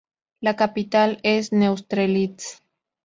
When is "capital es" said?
0.55-1.51